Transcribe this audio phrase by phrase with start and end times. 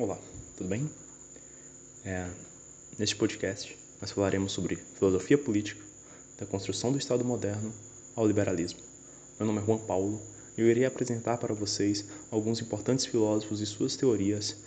[0.00, 0.16] Olá,
[0.56, 0.88] tudo bem?
[2.04, 2.30] É,
[2.96, 5.82] neste podcast, nós falaremos sobre filosofia política,
[6.38, 7.74] da construção do Estado moderno
[8.14, 8.78] ao liberalismo.
[9.40, 10.22] Meu nome é Juan Paulo
[10.56, 14.58] e eu irei apresentar para vocês alguns importantes filósofos e suas teorias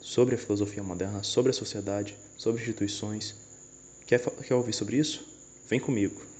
[0.00, 3.34] sobre a filosofia moderna, sobre a sociedade, sobre instituições.
[4.06, 5.28] Quer, quer ouvir sobre isso?
[5.68, 6.35] Vem comigo!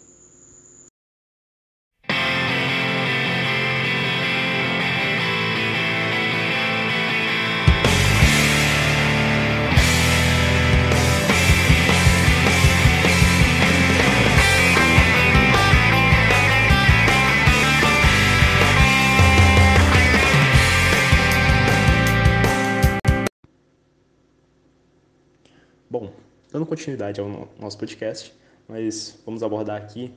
[26.57, 28.35] Dando continuidade ao nosso podcast,
[28.67, 30.15] nós vamos abordar aqui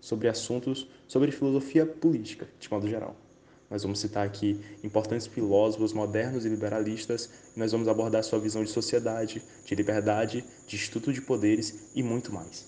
[0.00, 3.16] sobre assuntos sobre filosofia política, de modo geral.
[3.68, 8.62] Nós vamos citar aqui importantes filósofos modernos e liberalistas e nós vamos abordar sua visão
[8.62, 12.64] de sociedade, de liberdade, de instituto de poderes e muito mais.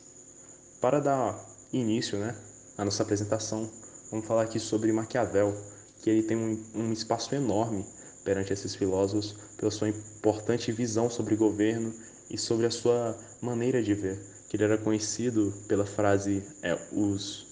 [0.81, 1.41] Para dar
[1.73, 2.35] início né,
[2.77, 3.71] à nossa apresentação,
[4.11, 5.55] vamos falar aqui sobre Maquiavel,
[6.03, 7.87] que ele tem um, um espaço enorme
[8.25, 11.95] perante esses filósofos pela sua importante visão sobre governo
[12.31, 17.47] e sobre a sua maneira de ver, que ele era conhecido pela frase é, os,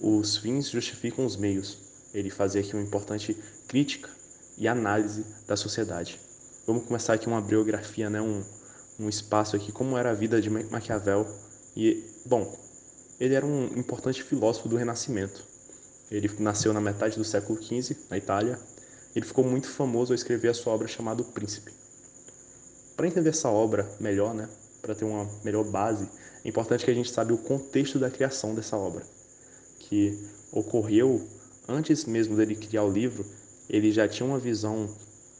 [0.00, 1.78] os fins justificam os meios.
[2.12, 4.08] Ele fazia aqui uma importante crítica
[4.56, 6.20] e análise da sociedade.
[6.66, 8.42] Vamos começar aqui uma biografia, né, um,
[8.98, 11.26] um espaço aqui, como era a vida de Maquiavel.
[11.76, 12.56] E, bom,
[13.18, 15.44] ele era um importante filósofo do Renascimento.
[16.10, 18.58] Ele nasceu na metade do século XV, na Itália.
[19.14, 21.72] Ele ficou muito famoso ao escrever a sua obra chamada O Príncipe.
[22.96, 24.48] Para entender essa obra melhor, né,
[24.80, 26.08] para ter uma melhor base,
[26.44, 29.02] é importante que a gente saiba o contexto da criação dessa obra,
[29.80, 30.16] que
[30.52, 31.26] ocorreu
[31.66, 33.24] antes mesmo dele criar o livro.
[33.68, 34.88] Ele já tinha uma visão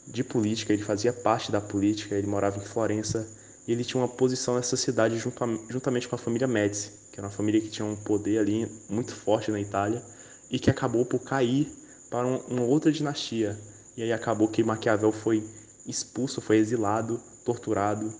[0.07, 3.27] de política, ele fazia parte da política, ele morava em Florença
[3.67, 7.33] e ele tinha uma posição nessa cidade juntamente com a família Médici, que era uma
[7.33, 10.03] família que tinha um poder ali muito forte na Itália
[10.51, 11.71] e que acabou por cair
[12.09, 13.57] para uma outra dinastia.
[13.95, 15.43] E aí acabou que Maquiavel foi
[15.87, 18.11] expulso, foi exilado torturado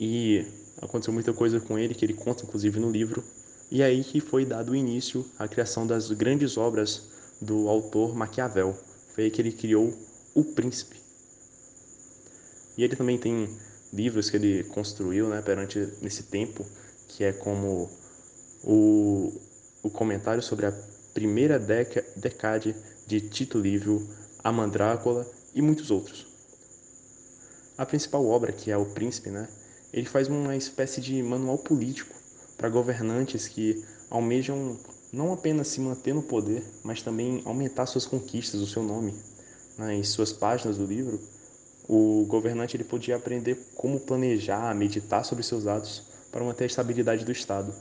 [0.00, 0.44] e
[0.82, 3.22] aconteceu muita coisa com ele que ele conta inclusive no livro.
[3.70, 7.02] E aí que foi dado início à criação das grandes obras
[7.40, 8.76] do autor Maquiavel.
[9.14, 9.92] Foi aí que ele criou
[10.34, 10.96] O Príncipe.
[12.76, 13.48] E ele também tem
[13.92, 16.66] livros que ele construiu, né, perante nesse tempo,
[17.06, 17.88] que é como
[18.64, 19.32] o,
[19.82, 20.72] o comentário sobre a
[21.12, 22.74] primeira deca, decade
[23.06, 24.04] de Tito Livio,
[24.42, 25.24] a Mandrácula
[25.54, 26.33] e muitos outros.
[27.76, 29.48] A principal obra, que é O Príncipe, né,
[29.92, 32.14] ele faz uma espécie de manual político
[32.56, 34.78] para governantes que almejam
[35.12, 39.14] não apenas se manter no poder, mas também aumentar suas conquistas, o seu nome.
[39.76, 41.20] Né, suas páginas do livro,
[41.88, 47.24] o governante ele podia aprender como planejar, meditar sobre seus atos para manter a estabilidade
[47.24, 47.74] do Estado,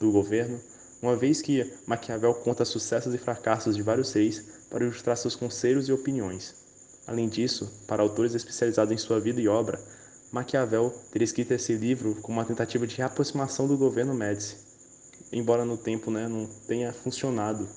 [0.00, 0.60] do governo,
[1.00, 5.88] uma vez que Maquiavel conta sucessos e fracassos de vários reis para ilustrar seus conselhos
[5.88, 6.65] e opiniões.
[7.06, 9.80] Além disso, para autores especializados em sua vida e obra,
[10.32, 14.56] Maquiavel teria escrito esse livro como uma tentativa de reaproximação do governo Médici,
[15.32, 17.68] embora no tempo né, não tenha funcionado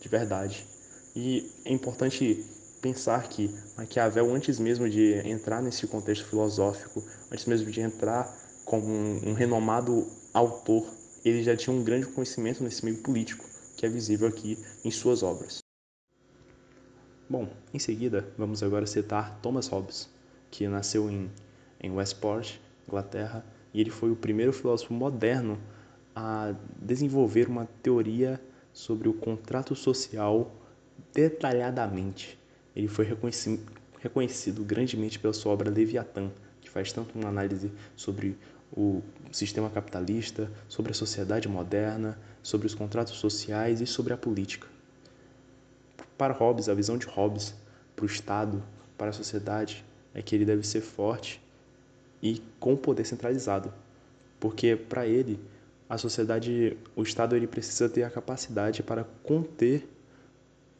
[0.00, 0.66] de verdade.
[1.14, 2.44] E é importante
[2.80, 8.88] pensar que Maquiavel, antes mesmo de entrar nesse contexto filosófico, antes mesmo de entrar como
[8.88, 10.84] um, um renomado autor,
[11.24, 13.44] ele já tinha um grande conhecimento nesse meio político,
[13.76, 15.61] que é visível aqui em suas obras.
[17.32, 20.06] Bom, em seguida, vamos agora citar Thomas Hobbes,
[20.50, 21.30] que nasceu em,
[21.82, 25.58] em Westport, Inglaterra, e ele foi o primeiro filósofo moderno
[26.14, 28.38] a desenvolver uma teoria
[28.70, 30.54] sobre o contrato social
[31.14, 32.38] detalhadamente.
[32.76, 33.62] Ele foi reconhecido,
[33.98, 38.36] reconhecido grandemente pela sua obra Leviatã, que faz tanto uma análise sobre
[38.70, 39.00] o
[39.30, 44.71] sistema capitalista, sobre a sociedade moderna, sobre os contratos sociais e sobre a política.
[46.16, 47.54] Para Hobbes, a visão de Hobbes
[47.96, 48.62] para o Estado,
[48.96, 49.84] para a sociedade,
[50.14, 51.40] é que ele deve ser forte
[52.22, 53.72] e com poder centralizado,
[54.38, 55.40] porque para ele
[55.88, 59.86] a sociedade, o Estado ele precisa ter a capacidade para conter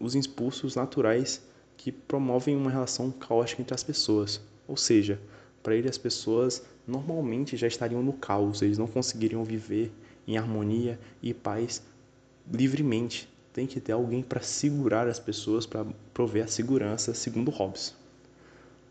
[0.00, 1.42] os impulsos naturais
[1.76, 4.40] que promovem uma relação caótica entre as pessoas.
[4.66, 5.20] Ou seja,
[5.62, 9.92] para ele as pessoas normalmente já estariam no caos, eles não conseguiriam viver
[10.26, 11.82] em harmonia e paz
[12.50, 17.94] livremente, tem que ter alguém para segurar as pessoas, para prover a segurança, segundo Hobbes.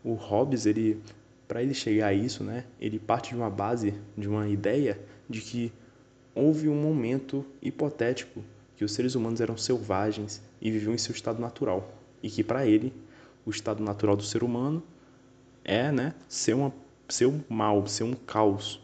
[0.04, 1.00] O Hobbes, ele,
[1.48, 4.98] para ele chegar a isso, né, ele parte de uma base, de uma ideia
[5.28, 5.72] de que
[6.34, 8.42] houve um momento hipotético
[8.76, 11.92] que os seres humanos eram selvagens e viviam em seu estado natural,
[12.22, 12.92] e que para ele
[13.44, 14.82] o estado natural do ser humano
[15.64, 16.72] é, né, ser uma
[17.08, 18.80] ser um mal, ser um caos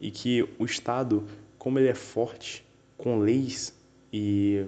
[0.00, 1.24] e que o Estado,
[1.58, 2.64] como ele é forte
[2.96, 3.72] com leis
[4.12, 4.66] e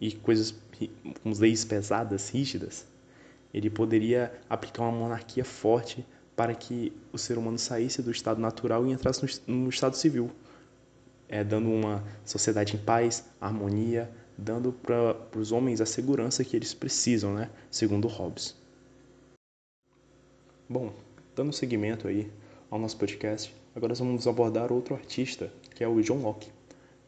[0.00, 0.54] e coisas
[1.22, 2.86] com leis pesadas, rígidas,
[3.52, 6.04] ele poderia aplicar uma monarquia forte
[6.34, 10.30] para que o ser humano saísse do estado natural e entrasse no, estado civil,
[11.28, 16.74] é, dando uma sociedade em paz, harmonia, dando para os homens a segurança que eles
[16.74, 17.48] precisam, né?
[17.70, 18.56] segundo Hobbes.
[20.68, 20.92] Bom,
[21.36, 22.30] dando seguimento aí
[22.68, 26.50] ao nosso podcast, agora vamos abordar outro artista, que é o John Locke.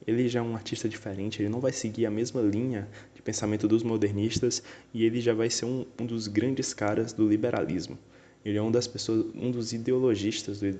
[0.06, 3.66] Ele já é um artista diferente, ele não vai seguir a mesma linha de pensamento
[3.66, 4.62] dos modernistas
[4.94, 7.98] e ele já vai ser um, um dos grandes caras do liberalismo.
[8.44, 10.78] Ele é um das pessoas, um dos ideologistas do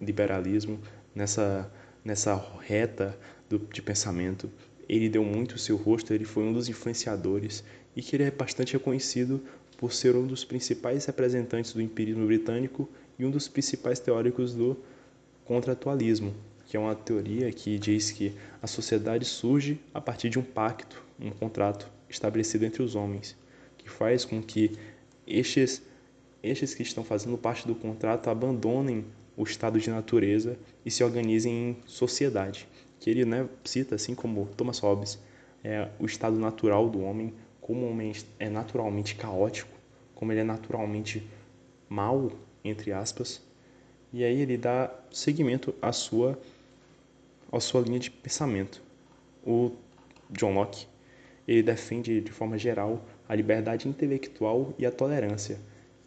[0.00, 0.80] liberalismo
[1.14, 1.70] nessa
[2.04, 3.18] nessa reta
[3.48, 4.50] do, de pensamento.
[4.88, 7.64] Ele deu muito o seu rosto, ele foi um dos influenciadores
[7.96, 9.40] e que ele é bastante reconhecido
[9.78, 12.88] por ser um dos principais representantes do empirismo britânico
[13.18, 14.76] e um dos principais teóricos do
[15.44, 16.34] contratualismo,
[16.66, 21.02] que é uma teoria que diz que a sociedade surge a partir de um pacto,
[21.20, 23.36] um contrato estabelecido entre os homens,
[23.78, 24.72] que faz com que
[25.26, 25.82] estes
[26.42, 31.70] estes que estão fazendo parte do contrato abandonem o estado de natureza e se organizem
[31.70, 32.68] em sociedade,
[33.00, 35.18] que ele né, cita, assim como Thomas Hobbes,
[35.62, 37.32] é o estado natural do homem,
[37.62, 39.70] como o homem é naturalmente caótico,
[40.14, 41.26] como ele é naturalmente
[41.88, 42.30] mal,
[42.62, 43.42] entre aspas,
[44.12, 46.38] e aí ele dá seguimento à sua,
[47.56, 48.82] à sua linha de pensamento.
[49.46, 49.72] O
[50.30, 50.86] John Locke
[51.46, 55.58] ele defende de forma geral a liberdade intelectual e a tolerância,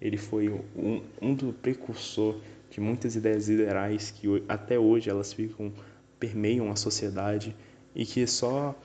[0.02, 2.40] ele foi um, um do precursor
[2.70, 5.72] de muitas ideias liberais que até hoje elas ficam
[6.20, 7.56] permeiam a sociedade
[7.96, 8.76] e que só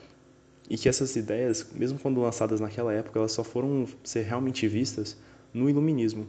[0.69, 5.17] e que essas ideias, mesmo quando lançadas naquela época, elas só foram ser realmente vistas
[5.53, 6.25] no iluminismo.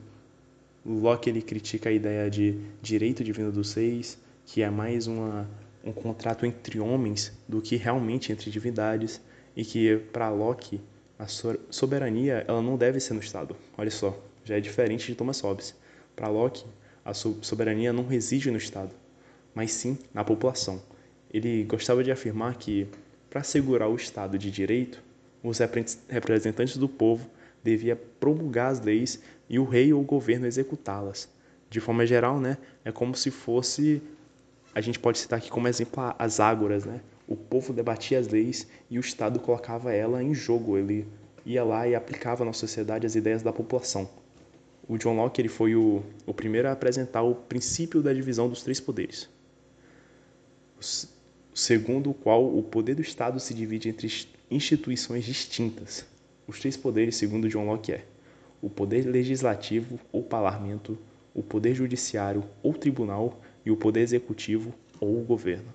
[0.85, 5.49] Locke ele critica a ideia de direito divino dos seis, que é mais uma,
[5.85, 9.21] um contrato entre homens do que realmente entre divindades,
[9.57, 10.81] e que para Locke
[11.19, 13.55] a soberania ela não deve ser no Estado.
[13.79, 15.75] Olha só, já é diferente de Thomas Hobbes.
[16.17, 16.65] Para Locke,
[17.05, 18.91] a soberania não reside no Estado,
[19.55, 20.83] mas sim na população.
[21.33, 22.89] Ele gostava de afirmar que,
[23.29, 25.03] para assegurar o Estado de direito,
[25.43, 25.59] os
[26.09, 27.29] representantes do povo
[27.63, 31.29] deviam promulgar as leis e o rei ou o governo executá-las.
[31.69, 34.01] De forma geral, né, é como se fosse,
[34.75, 37.01] a gente pode citar aqui como exemplo as ágoras, né?
[37.27, 41.07] O povo debatia as leis e o Estado colocava ela em jogo, ele
[41.47, 44.09] ia lá e aplicava na sociedade as ideias da população
[44.89, 48.63] o John Locke ele foi o, o primeiro a apresentar o princípio da divisão dos
[48.63, 49.29] três poderes,
[51.55, 54.09] segundo o qual o poder do Estado se divide entre
[54.51, 56.05] instituições distintas.
[56.47, 58.05] Os três poderes, segundo John Locke, é
[58.61, 60.99] o poder legislativo ou parlamento,
[61.35, 65.73] o poder judiciário ou tribunal e o poder executivo ou o governo.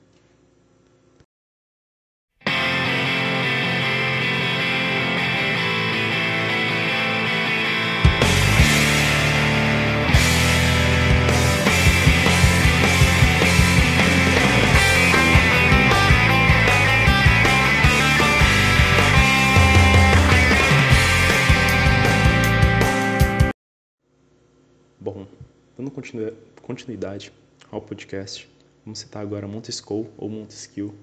[26.70, 27.32] continuidade
[27.72, 28.50] ao podcast,
[28.84, 30.94] vamos citar agora Montesquieu ou Montesquieu,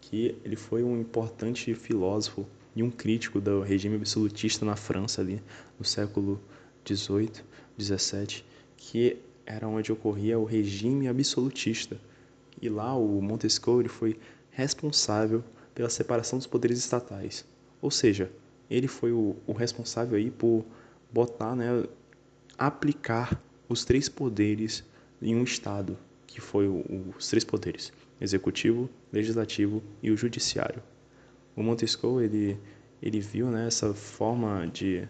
[0.00, 2.46] que ele foi um importante filósofo
[2.76, 5.42] e um crítico do regime absolutista na França ali
[5.78, 6.40] no século
[6.84, 7.44] 18,
[7.76, 8.44] 17,
[8.76, 12.00] que era onde ocorria o regime absolutista.
[12.62, 14.16] E lá o Montesquieu ele foi
[14.50, 15.42] responsável
[15.74, 17.44] pela separação dos poderes estatais.
[17.82, 18.30] Ou seja,
[18.70, 20.64] ele foi o, o responsável aí por
[21.12, 21.84] botar, né,
[22.56, 24.84] aplicar os três poderes
[25.20, 26.84] em um Estado, que foi o,
[27.16, 30.82] os três poderes, executivo, legislativo e o judiciário.
[31.54, 32.58] O Montesquieu, ele,
[33.02, 35.08] ele viu né, essa forma de,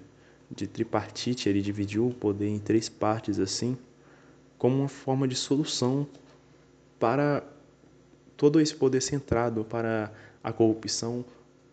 [0.51, 3.77] de tripartite, ele dividiu o poder em três partes assim,
[4.57, 6.07] como uma forma de solução
[6.99, 7.43] para
[8.37, 11.25] todo esse poder centrado para a corrupção,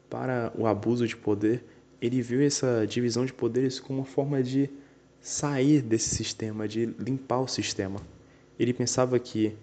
[0.09, 1.63] para o abuso de poder.
[2.01, 4.69] Ele viu essa divisão de poderes como uma forma de
[5.21, 8.01] sair desse sistema, de limpar o sistema.
[8.59, 9.55] Ele pensava que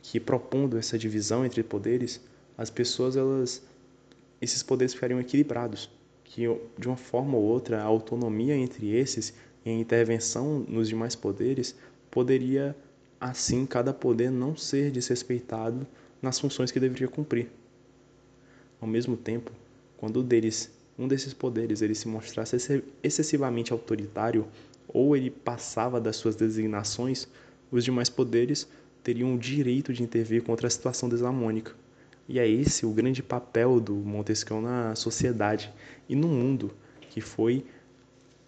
[0.00, 2.20] que propondo essa divisão entre poderes,
[2.56, 3.62] as pessoas elas
[4.40, 5.90] esses poderes ficariam equilibrados,
[6.24, 6.42] que
[6.78, 9.34] de uma forma ou outra a autonomia entre esses
[9.64, 11.74] e a intervenção nos demais poderes
[12.10, 12.76] poderia
[13.20, 15.86] assim cada poder não ser desrespeitado
[16.22, 17.50] nas funções que deveria cumprir.
[18.80, 19.50] Ao mesmo tempo,
[19.96, 22.56] quando deles, um desses poderes ele se mostrasse
[23.02, 24.46] excessivamente autoritário,
[24.86, 27.28] ou ele passava das suas designações,
[27.70, 28.68] os demais poderes
[29.02, 31.72] teriam o direito de intervir contra a situação desarmônica.
[32.28, 35.72] E é esse o grande papel do Montesquieu na sociedade
[36.08, 36.72] e no mundo,
[37.08, 37.64] que foi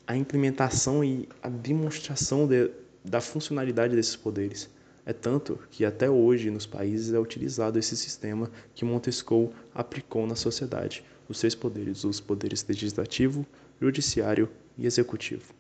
[0.06, 2.70] a implementação e a demonstração de,
[3.04, 4.68] da funcionalidade desses poderes.
[5.06, 10.36] É tanto que até hoje nos países é utilizado esse sistema que Montesquieu aplicou na
[10.36, 13.46] sociedade, os seis poderes, os poderes legislativo,
[13.80, 15.54] judiciário e executivo.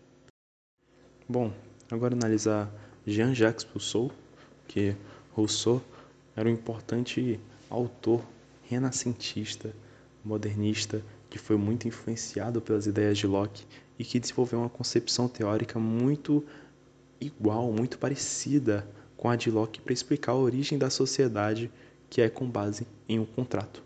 [1.28, 1.52] Bom,
[1.90, 2.70] agora analisar
[3.10, 4.12] Jean-Jacques Rousseau,
[4.68, 4.94] que
[5.32, 5.82] Rousseau
[6.36, 8.24] era um importante autor
[8.68, 9.74] renascentista,
[10.24, 13.66] modernista, que foi muito influenciado pelas ideias de Locke
[13.98, 16.44] e que desenvolveu uma concepção teórica muito
[17.20, 18.86] igual, muito parecida
[19.16, 21.70] com a de Locke para explicar a origem da sociedade,
[22.08, 23.82] que é com base em um contrato.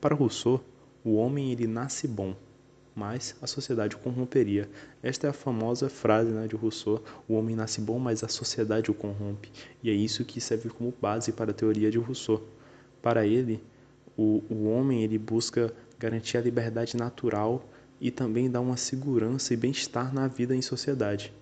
[0.00, 0.64] Para Rousseau,
[1.04, 2.34] o homem ele nasce bom,
[2.96, 4.70] mas a sociedade o corromperia.
[5.02, 8.90] Esta é a famosa frase né, de Rousseau: o homem nasce bom, mas a sociedade
[8.90, 9.52] o corrompe.
[9.82, 12.42] E é isso que serve como base para a teoria de Rousseau.
[13.02, 13.62] Para ele,
[14.16, 17.62] o, o homem ele busca garantir a liberdade natural
[18.00, 21.32] e também dar uma segurança e bem-estar na vida em sociedade.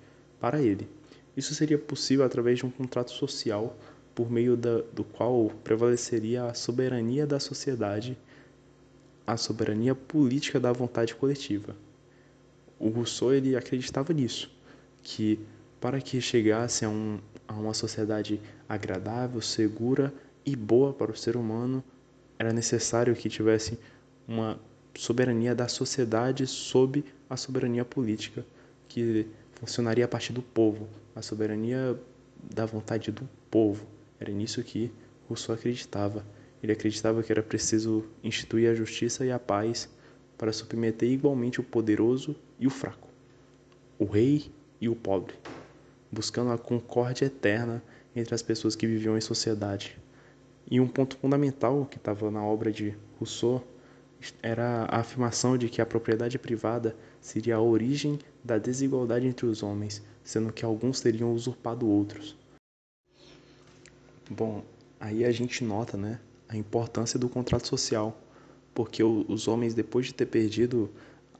[0.40, 0.88] Para ele,
[1.36, 3.76] isso seria possível através de um contrato social
[4.14, 8.16] por meio da, do qual prevaleceria a soberania da sociedade,
[9.26, 11.74] a soberania política da vontade coletiva.
[12.78, 14.50] O Rousseau ele acreditava nisso,
[15.02, 15.38] que
[15.80, 20.12] para que chegasse a, um, a uma sociedade agradável, segura
[20.44, 21.82] e boa para o ser humano,
[22.38, 23.78] era necessário que tivesse
[24.26, 24.58] uma
[24.94, 28.44] soberania da sociedade sob a soberania política,
[28.88, 31.98] que funcionaria a partir do povo, a soberania
[32.54, 33.86] da vontade do povo.
[34.20, 34.90] Era nisso que
[35.28, 36.24] Rousseau acreditava.
[36.64, 39.86] Ele acreditava que era preciso instituir a justiça e a paz
[40.38, 43.06] para submeter igualmente o poderoso e o fraco,
[43.98, 45.34] o rei e o pobre,
[46.10, 47.82] buscando a concórdia eterna
[48.16, 49.98] entre as pessoas que viviam em sociedade.
[50.70, 53.62] E um ponto fundamental que estava na obra de Rousseau
[54.42, 59.62] era a afirmação de que a propriedade privada seria a origem da desigualdade entre os
[59.62, 62.34] homens, sendo que alguns teriam usurpado outros.
[64.30, 64.64] Bom,
[64.98, 66.18] aí a gente nota, né,
[66.54, 68.18] a importância do contrato social,
[68.72, 70.90] porque os homens depois de ter perdido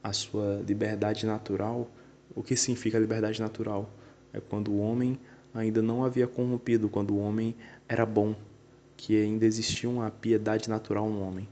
[0.03, 1.89] a sua liberdade natural,
[2.35, 3.89] o que significa liberdade natural?
[4.33, 5.19] É quando o homem
[5.53, 7.55] ainda não havia corrompido, quando o homem
[7.87, 8.35] era bom,
[8.97, 11.47] que ainda existia uma piedade natural no homem.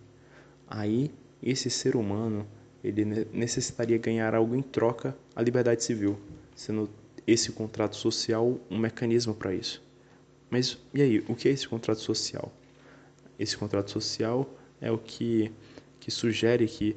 [0.68, 2.46] Aí esse ser humano
[2.84, 6.20] ele necessitaria ganhar algo em troca a liberdade civil,
[6.56, 6.90] sendo
[7.26, 9.82] esse contrato social um mecanismo para isso.
[10.50, 12.52] Mas e aí, o que é esse contrato social?
[13.40, 14.50] Esse contrato social
[14.80, 15.52] é o que,
[16.00, 16.96] que sugere que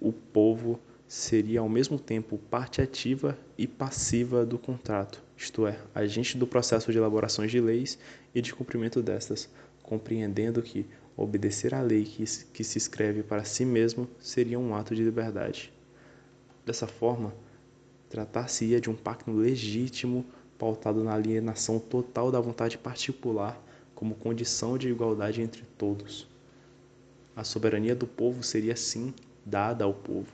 [0.00, 6.36] o povo seria ao mesmo tempo parte ativa e passiva do contrato, isto é, agente
[6.36, 7.98] do processo de elaborações de leis
[8.34, 9.48] e de cumprimento destas,
[9.82, 14.94] compreendendo que obedecer à lei que, que se escreve para si mesmo seria um ato
[14.94, 15.72] de liberdade.
[16.66, 17.34] Dessa forma,
[18.10, 20.26] tratar-se-ia de um pacto legítimo
[20.58, 23.58] pautado na alienação total da vontade particular
[23.98, 26.28] como condição de igualdade entre todos.
[27.34, 29.12] A soberania do povo seria, sim,
[29.44, 30.32] dada ao povo,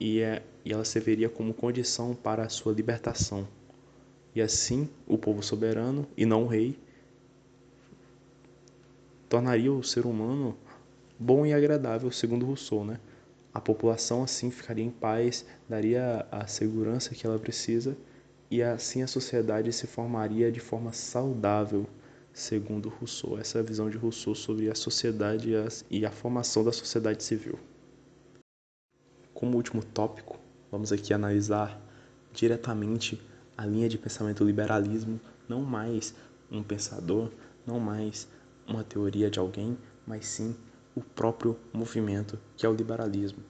[0.00, 3.46] e, é, e ela serviria como condição para a sua libertação.
[4.34, 6.78] E assim, o povo soberano, e não o rei,
[9.28, 10.56] tornaria o ser humano
[11.18, 12.98] bom e agradável, segundo Rousseau, né?
[13.52, 17.94] A população assim ficaria em paz, daria a segurança que ela precisa
[18.50, 21.86] e assim a sociedade se formaria de forma saudável,
[22.32, 23.38] segundo Rousseau.
[23.38, 26.72] Essa é a visão de Rousseau sobre a sociedade e a, e a formação da
[26.72, 27.58] sociedade civil.
[29.34, 30.38] Como último tópico,
[30.70, 31.80] vamos aqui analisar
[32.32, 33.20] diretamente
[33.56, 36.14] a linha de pensamento liberalismo, não mais
[36.50, 37.30] um pensador,
[37.66, 38.26] não mais
[38.66, 40.56] uma teoria de alguém, mas sim
[40.94, 43.42] o próprio movimento, que é o liberalismo.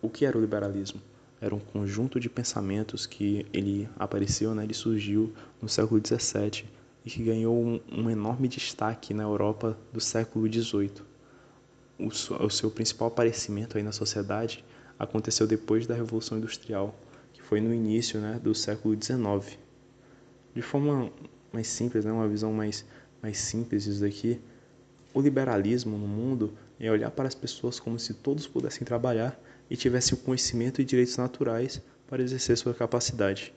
[0.00, 1.00] O que era o liberalismo?
[1.40, 6.64] Era um conjunto de pensamentos que ele apareceu, né, ele surgiu no século XVII
[7.04, 11.02] e que ganhou um, um enorme destaque na Europa do século XVIII.
[11.98, 12.06] O,
[12.44, 14.64] o seu principal aparecimento aí na sociedade
[14.98, 16.94] aconteceu depois da Revolução Industrial,
[17.32, 19.58] que foi no início né, do século XIX.
[20.54, 21.10] De forma
[21.52, 22.84] mais simples, né, uma visão mais,
[23.22, 24.40] mais simples disso daqui,
[25.14, 29.76] o liberalismo no mundo é olhar para as pessoas como se todos pudessem trabalhar e
[29.76, 33.54] tivessem o conhecimento e direitos naturais para exercer sua capacidade.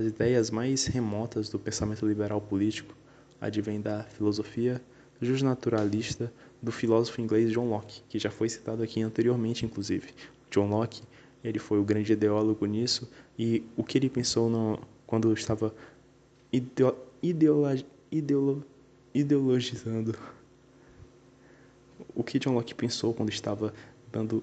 [0.00, 2.96] As ideias mais remotas do pensamento liberal político
[3.38, 4.80] advêm da filosofia
[5.20, 10.08] justnaturalista do filósofo inglês John Locke, que já foi citado aqui anteriormente, inclusive.
[10.50, 11.02] John Locke
[11.44, 15.74] ele foi o grande ideólogo nisso e o que ele pensou no, quando estava
[16.50, 18.64] ideo, ideolo, ideolo,
[19.12, 20.16] ideologizando.
[22.14, 23.74] O que John Locke pensou quando estava
[24.10, 24.42] dando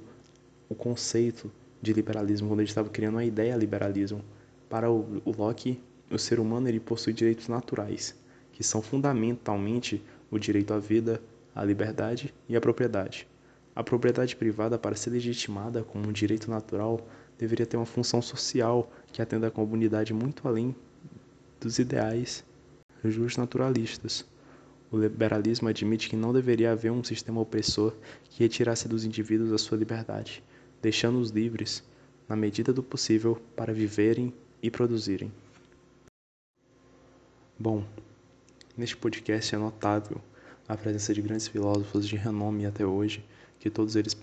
[0.70, 4.24] o conceito de liberalismo, quando ele estava criando a ideia liberalismo.
[4.70, 5.82] Para o, Locke,
[6.12, 8.16] o ser humano ele possui direitos naturais,
[8.52, 11.22] que são fundamentalmente o direito à vida,
[11.56, 13.28] à liberdade e à propriedade.
[13.74, 17.00] A propriedade privada, para ser legitimada como um direito natural,
[17.38, 20.76] deveria ter uma função social que atenda a comunidade muito além
[21.62, 22.44] dos ideais
[23.38, 24.26] naturalistas.
[24.92, 27.94] O liberalismo admite que não deveria haver um sistema opressor
[28.26, 30.44] que retirasse dos indivíduos a sua liberdade,
[30.82, 31.84] deixando-os livres,
[32.28, 35.32] na medida do possível, para viverem e produzirem.
[37.60, 37.84] Bom,
[38.78, 40.22] neste podcast é notável
[40.68, 43.24] a presença de grandes filósofos de renome até hoje,
[43.60, 44.16] que todos eles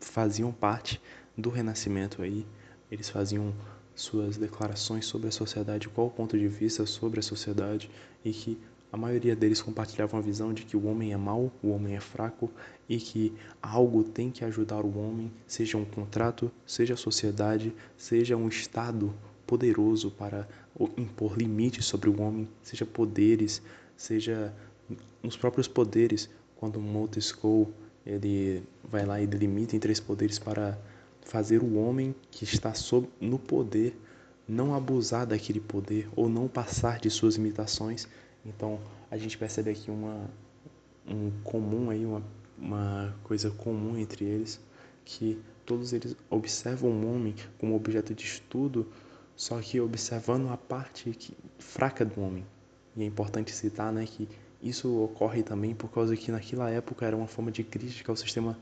[0.00, 1.00] faziam parte
[1.36, 2.46] do Renascimento aí,
[2.90, 3.54] eles faziam
[3.94, 7.90] suas declarações sobre a sociedade, qual o ponto de vista sobre a sociedade
[8.24, 8.58] e que
[8.92, 12.00] a maioria deles compartilhavam a visão de que o homem é mau, o homem é
[12.00, 12.50] fraco
[12.88, 18.36] e que algo tem que ajudar o homem, seja um contrato, seja a sociedade, seja
[18.36, 19.14] um Estado
[19.50, 20.48] poderoso para
[20.96, 23.60] impor limites sobre o homem, seja poderes,
[23.96, 24.54] seja
[25.24, 27.68] os próprios poderes, quando Montesquieu
[28.06, 30.78] ele vai lá e delimita em três poderes para
[31.22, 33.98] fazer o homem que está sob, no poder
[34.46, 38.06] não abusar daquele poder ou não passar de suas limitações.
[38.46, 38.78] Então
[39.10, 40.30] a gente percebe aqui uma
[41.08, 42.22] um comum aí uma,
[42.56, 44.60] uma coisa comum entre eles
[45.04, 48.86] que todos eles observam o homem como objeto de estudo
[49.40, 52.44] só que observando a parte que, fraca do homem.
[52.94, 54.28] E é importante citar né, que
[54.62, 58.54] isso ocorre também por causa que naquela época era uma forma de crítica ao sistema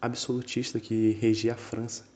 [0.00, 2.06] absolutista que regia a França.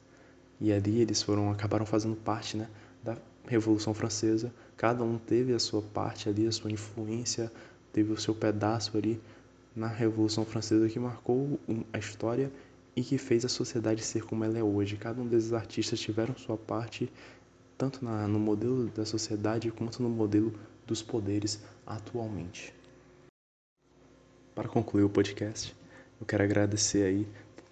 [0.58, 2.70] E ali eles foram acabaram fazendo parte né,
[3.04, 4.50] da Revolução Francesa.
[4.78, 7.52] Cada um teve a sua parte ali, a sua influência,
[7.92, 9.20] teve o seu pedaço ali
[9.76, 11.60] na Revolução Francesa que marcou
[11.92, 12.50] a história
[12.96, 14.96] e que fez a sociedade ser como ela é hoje.
[14.96, 17.12] Cada um desses artistas tiveram sua parte
[17.80, 20.52] tanto na, no modelo da sociedade quanto no modelo
[20.86, 22.74] dos poderes atualmente.
[24.54, 25.74] Para concluir o podcast,
[26.20, 27.26] eu quero agradecer aí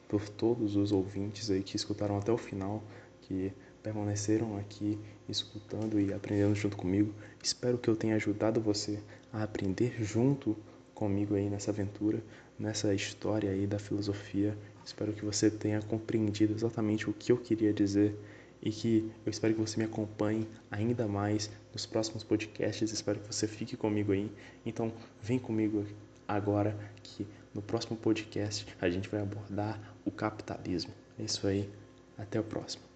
[0.09, 2.83] por todos os ouvintes aí que escutaram até o final,
[3.21, 7.13] que permaneceram aqui escutando e aprendendo junto comigo.
[7.43, 8.99] Espero que eu tenha ajudado você
[9.31, 10.57] a aprender junto
[10.95, 12.25] comigo aí nessa aventura,
[12.59, 14.57] nessa história aí da filosofia.
[14.83, 18.19] Espero que você tenha compreendido exatamente o que eu queria dizer
[18.63, 22.93] e que eu espero que você me acompanhe ainda mais nos próximos podcasts.
[22.93, 24.31] Espero que você fique comigo aí.
[24.65, 24.93] Então,
[25.23, 25.87] vem comigo
[26.27, 30.93] agora que no próximo podcast a gente vai abordar o capitalismo.
[31.19, 31.69] É isso aí.
[32.17, 32.88] Até o próximo.